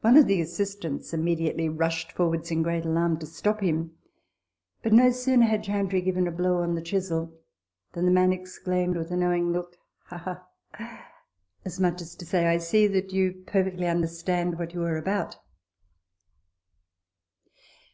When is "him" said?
3.60-3.90